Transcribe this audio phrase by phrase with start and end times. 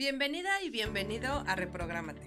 [0.00, 2.22] Bienvenida y bienvenido a Reprográmate,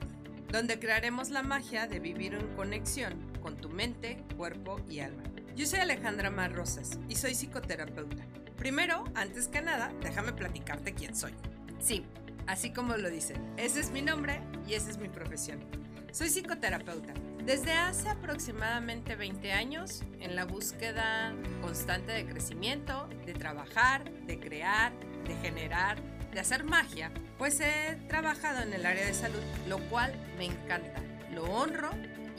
[0.50, 5.24] donde crearemos la magia de vivir en conexión con tu mente, cuerpo y alma.
[5.56, 8.28] Yo soy Alejandra Mar Rosas y soy psicoterapeuta.
[8.58, 11.34] Primero, antes que nada, déjame platicarte quién soy.
[11.80, 12.06] Sí,
[12.46, 15.60] así como lo dicen, ese es mi nombre y esa es mi profesión.
[16.12, 17.16] Soy psicoterapeuta.
[17.44, 24.94] Desde hace aproximadamente 20 años, en la búsqueda constante de crecimiento, de trabajar, de crear,
[25.26, 30.14] de generar, de hacer magia, pues he trabajado en el área de salud, lo cual
[30.38, 31.92] me encanta, lo honro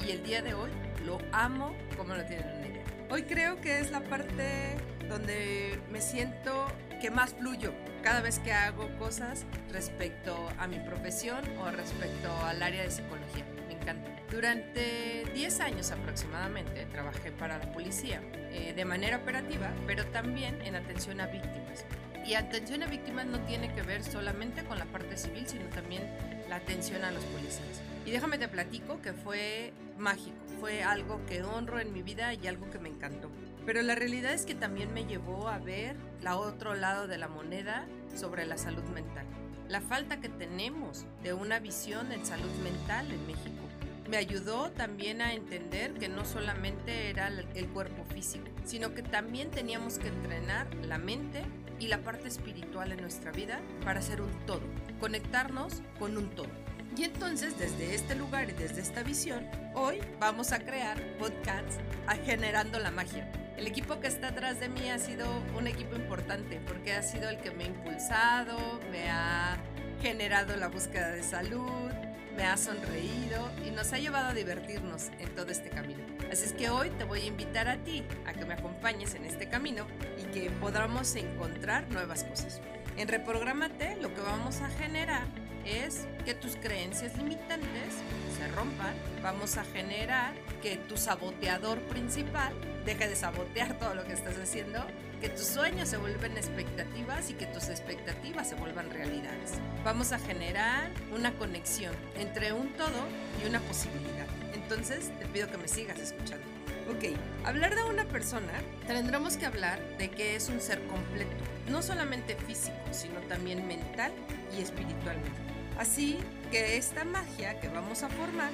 [0.04, 0.70] y el día de hoy
[1.04, 2.84] lo amo como lo tienen una idea.
[3.10, 4.76] Hoy creo que es la parte
[5.08, 6.66] donde me siento
[7.00, 7.72] que más fluyo
[8.02, 13.44] cada vez que hago cosas respecto a mi profesión o respecto al área de psicología.
[13.68, 14.10] Me encanta.
[14.30, 20.74] Durante 10 años aproximadamente trabajé para la policía eh, de manera operativa, pero también en
[20.74, 21.84] atención a víctimas.
[22.26, 26.02] Y atención a víctimas no tiene que ver solamente con la parte civil, sino también
[26.48, 27.82] la atención a los policías.
[28.06, 32.46] Y déjame te platico que fue mágico, fue algo que honro en mi vida y
[32.46, 33.30] algo que me encantó.
[33.66, 37.28] Pero la realidad es que también me llevó a ver la otro lado de la
[37.28, 39.26] moneda sobre la salud mental.
[39.68, 43.64] La falta que tenemos de una visión en salud mental en México.
[44.08, 49.50] Me ayudó también a entender que no solamente era el cuerpo físico, sino que también
[49.50, 51.42] teníamos que entrenar la mente
[51.78, 54.62] y la parte espiritual en nuestra vida para ser un todo,
[55.00, 56.50] conectarnos con un todo.
[56.96, 62.14] Y entonces desde este lugar y desde esta visión, hoy vamos a crear podcasts a
[62.16, 63.30] generando la magia.
[63.56, 65.26] El equipo que está atrás de mí ha sido
[65.56, 69.56] un equipo importante porque ha sido el que me ha impulsado, me ha
[70.00, 71.90] generado la búsqueda de salud,
[72.36, 76.04] me ha sonreído y nos ha llevado a divertirnos en todo este camino.
[76.30, 79.24] Así es que hoy te voy a invitar a ti a que me acompañes en
[79.24, 79.86] este camino
[80.18, 82.60] y que podamos encontrar nuevas cosas.
[82.96, 85.24] En Reprogramate lo que vamos a generar
[85.64, 87.94] es que tus creencias limitantes
[88.36, 88.94] se rompan.
[89.22, 92.52] Vamos a generar que tu saboteador principal
[92.84, 94.84] deje de sabotear todo lo que estás haciendo,
[95.24, 99.52] que tus sueños se vuelvan expectativas y que tus expectativas se vuelvan realidades.
[99.82, 103.06] Vamos a generar una conexión entre un todo
[103.42, 104.26] y una posibilidad.
[104.52, 106.44] Entonces te pido que me sigas escuchando.
[106.90, 108.52] Ok, hablar de una persona,
[108.86, 111.32] tendremos que hablar de que es un ser completo,
[111.70, 114.12] no solamente físico, sino también mental
[114.54, 115.40] y espiritualmente.
[115.78, 116.18] Así
[116.50, 118.50] que esta magia que vamos a formar,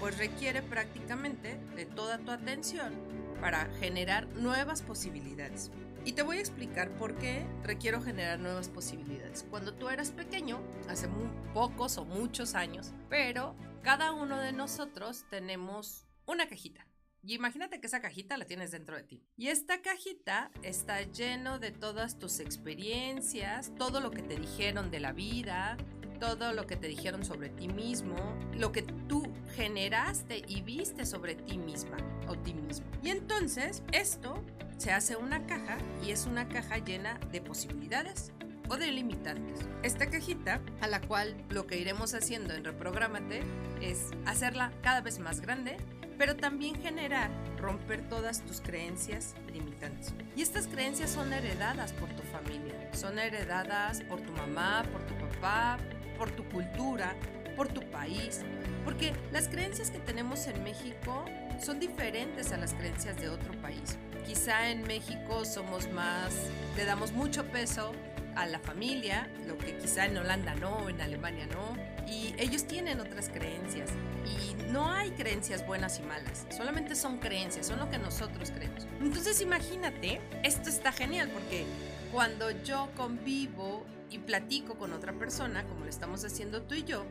[0.00, 2.92] pues requiere prácticamente de toda tu atención
[3.40, 5.70] para generar nuevas posibilidades.
[6.04, 9.44] Y te voy a explicar por qué requiero generar nuevas posibilidades.
[9.50, 15.26] Cuando tú eras pequeño, hace muy pocos o muchos años, pero cada uno de nosotros
[15.30, 16.86] tenemos una cajita.
[17.22, 19.22] Y imagínate que esa cajita la tienes dentro de ti.
[19.36, 25.00] Y esta cajita está lleno de todas tus experiencias, todo lo que te dijeron de
[25.00, 25.76] la vida,
[26.18, 28.16] todo lo que te dijeron sobre ti mismo,
[28.54, 29.22] lo que tú
[29.54, 32.86] generaste y viste sobre ti misma o ti mismo.
[33.02, 34.42] Y entonces esto
[34.80, 38.32] se hace una caja y es una caja llena de posibilidades
[38.70, 39.66] o de limitantes.
[39.82, 43.42] Esta cajita, a la cual lo que iremos haciendo en Reprogramate
[43.82, 45.76] es hacerla cada vez más grande,
[46.16, 50.14] pero también generar, romper todas tus creencias limitantes.
[50.34, 55.14] Y estas creencias son heredadas por tu familia, son heredadas por tu mamá, por tu
[55.26, 55.76] papá,
[56.16, 57.14] por tu cultura,
[57.54, 58.40] por tu país,
[58.86, 61.26] porque las creencias que tenemos en México
[61.62, 63.98] son diferentes a las creencias de otro país.
[64.26, 66.32] Quizá en México somos más,
[66.76, 67.92] le damos mucho peso
[68.36, 71.76] a la familia, lo que quizá en Holanda no, en Alemania no,
[72.06, 73.90] y ellos tienen otras creencias.
[74.24, 78.86] Y no hay creencias buenas y malas, solamente son creencias, son lo que nosotros creemos.
[79.00, 81.64] Entonces imagínate, esto está genial porque
[82.12, 87.04] cuando yo convivo y platico con otra persona, como lo estamos haciendo tú y yo,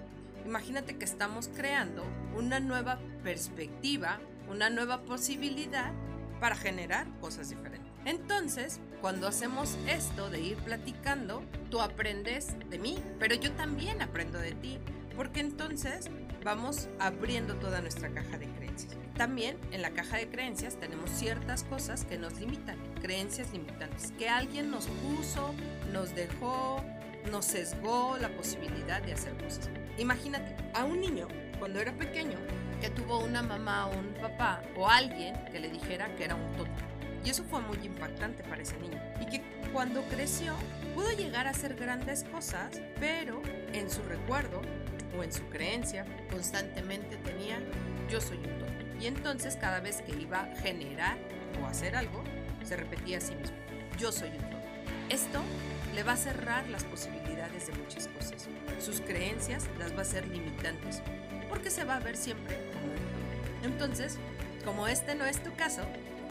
[0.46, 2.04] imagínate que estamos creando
[2.36, 5.92] una nueva perspectiva, una nueva posibilidad
[6.40, 7.92] para generar cosas diferentes.
[8.06, 14.40] Entonces, cuando hacemos esto de ir platicando, tú aprendes de mí, pero yo también aprendo
[14.40, 14.80] de ti,
[15.16, 16.10] porque entonces
[16.44, 18.96] vamos abriendo toda nuestra caja de creencias.
[19.18, 24.30] También en la caja de creencias tenemos ciertas cosas que nos limitan, creencias limitantes, que
[24.30, 25.54] alguien nos puso,
[25.92, 26.82] nos dejó,
[27.30, 29.70] nos sesgó la posibilidad de hacer cosas.
[29.98, 31.28] Imagínate a un niño
[31.60, 32.38] cuando era pequeño
[32.80, 36.56] que tuvo una mamá o un papá o alguien que le dijera que era un
[36.56, 36.90] tonto
[37.24, 39.02] y eso fue muy impactante para ese niño.
[39.22, 39.42] Y que
[39.74, 40.56] cuando creció
[40.96, 43.42] pudo llegar a hacer grandes cosas, pero
[43.74, 44.62] en su recuerdo
[45.18, 47.60] o en su creencia constantemente tenía
[48.10, 48.86] yo soy un tonto.
[49.00, 51.18] Y entonces cada vez que iba a generar
[51.62, 52.24] o hacer algo,
[52.64, 53.58] se repetía a sí mismo,
[53.98, 54.58] yo soy un tonto.
[55.10, 55.42] Esto
[55.96, 58.48] le va a cerrar las posibilidades de muchas cosas.
[58.80, 61.02] Sus creencias las va a ser limitantes,
[61.50, 62.69] porque se va a ver siempre
[63.64, 64.18] Entonces,
[64.66, 65.84] como este no es tu caso,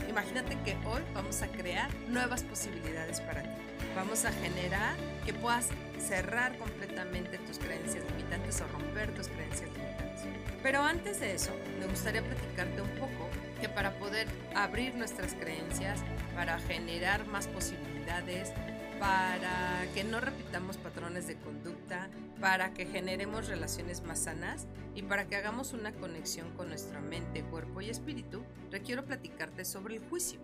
[0.08, 3.48] imagínate que hoy vamos a crear nuevas posibilidades para ti.
[3.94, 10.22] Vamos a generar que puedas cerrar completamente tus creencias limitantes o romper tus creencias limitantes.
[10.62, 13.28] Pero antes de eso, me gustaría platicarte un poco
[13.60, 16.00] que para poder abrir nuestras creencias,
[16.34, 18.52] para generar más posibilidades,
[18.98, 22.10] para que no repitamos patrones de conducta,
[22.40, 27.44] para que generemos relaciones más sanas y para que hagamos una conexión con nuestra mente,
[27.44, 30.40] cuerpo y espíritu, requiero platicarte sobre el juicio.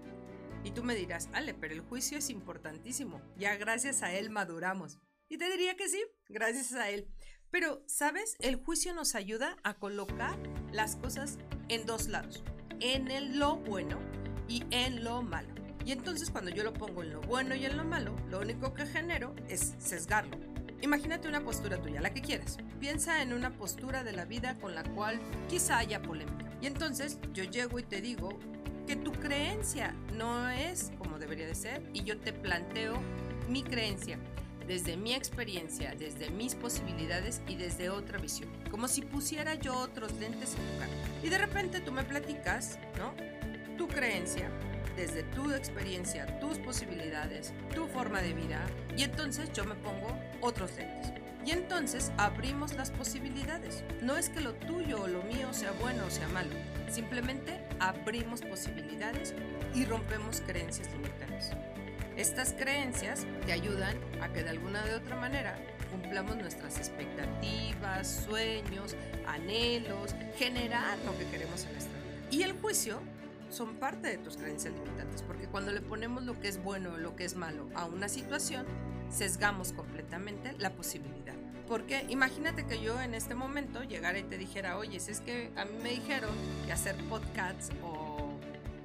[0.62, 4.98] Y tú me dirás, Ale, pero el juicio es importantísimo, ya gracias a él maduramos.
[5.28, 7.08] Y te diría que sí, gracias a él.
[7.50, 8.36] Pero, ¿sabes?
[8.40, 10.36] El juicio nos ayuda a colocar
[10.72, 12.42] las cosas en dos lados,
[12.80, 13.98] en el lo bueno
[14.48, 15.63] y en lo malo.
[15.84, 18.74] Y entonces cuando yo lo pongo en lo bueno y en lo malo, lo único
[18.74, 20.38] que genero es sesgarlo.
[20.80, 22.58] Imagínate una postura tuya, la que quieras.
[22.78, 26.50] Piensa en una postura de la vida con la cual quizá haya polémica.
[26.60, 28.38] Y entonces yo llego y te digo
[28.86, 33.00] que tu creencia no es como debería de ser y yo te planteo
[33.48, 34.18] mi creencia
[34.66, 38.50] desde mi experiencia, desde mis posibilidades y desde otra visión.
[38.70, 40.92] Como si pusiera yo otros lentes en tu cara.
[41.22, 43.14] Y de repente tú me platicas, ¿no?
[43.76, 44.50] Tu creencia
[44.96, 48.64] desde tu experiencia, tus posibilidades, tu forma de vida
[48.96, 51.12] y entonces yo me pongo otros lentes.
[51.44, 53.84] Y entonces abrimos las posibilidades.
[54.00, 56.54] No es que lo tuyo o lo mío sea bueno o sea malo,
[56.88, 59.34] simplemente abrimos posibilidades
[59.74, 61.50] y rompemos creencias limitantes.
[62.16, 65.58] Estas creencias te ayudan a que de alguna de otra manera
[65.90, 68.94] cumplamos nuestras expectativas, sueños,
[69.26, 72.28] anhelos, generar lo que queremos en nuestra vida.
[72.30, 73.00] Y el juicio
[73.54, 76.96] son parte de tus creencias limitantes, porque cuando le ponemos lo que es bueno o
[76.96, 78.66] lo que es malo a una situación,
[79.10, 81.34] sesgamos completamente la posibilidad.
[81.68, 85.50] Porque imagínate que yo en este momento llegara y te dijera, oye, si es que
[85.56, 86.34] a mí me dijeron
[86.66, 88.32] que hacer podcasts o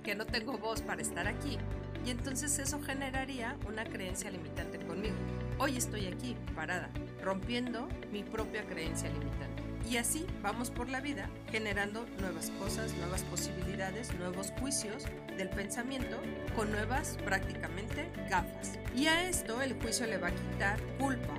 [0.04, 1.57] que no tengo voz para estar aquí,
[2.06, 5.15] y entonces eso generaría una creencia limitante conmigo.
[5.57, 6.89] Hoy estoy aquí, parada,
[7.22, 9.69] rompiendo mi propia creencia limitante.
[9.89, 15.06] Y así vamos por la vida generando nuevas cosas, nuevas posibilidades, nuevos juicios
[15.36, 16.18] del pensamiento
[16.56, 18.77] con nuevas prácticamente gafas.
[18.95, 21.33] Y a esto el juicio le va a quitar culpa,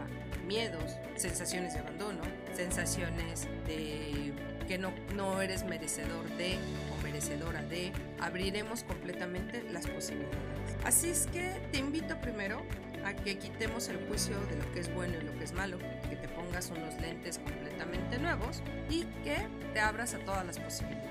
[0.49, 4.35] miedos, sensaciones de abandono, sensaciones de
[4.67, 6.57] que no, no eres merecedor de
[6.93, 10.77] o merecedora de, abriremos completamente las posibilidades.
[10.85, 12.63] Así es que te invito primero
[13.05, 15.79] a que quitemos el juicio de lo que es bueno y lo que es malo,
[16.11, 19.37] que te pongas unos lentes completamente nuevos y que
[19.73, 21.09] te abras a todas las posibilidades.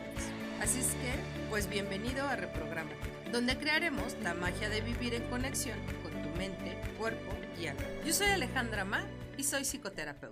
[0.62, 1.13] Así es que,
[1.50, 2.92] pues bienvenido a Reprograma,
[3.31, 7.81] donde crearemos la magia de vivir en conexión con tu mente, cuerpo y alma.
[8.06, 9.06] Yo soy Alejandra Ma
[9.38, 10.29] y soy psicoterapeuta.